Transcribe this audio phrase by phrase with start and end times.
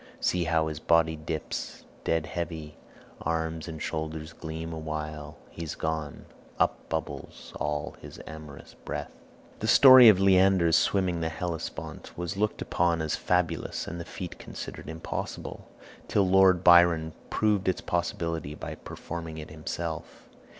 [0.19, 2.75] see how his body dips Dead heavy;
[3.21, 6.25] arms and shoulders gleam awhile; He's gone;
[6.59, 9.11] up bubbles all his amorous breath!"
[9.59, 14.39] The story of Leander's swimming the Hellespont was looked upon as fabulous, and the feat
[14.39, 15.67] considered impossible,
[16.07, 20.27] till Lord Byron proved its possibility by performing it himself.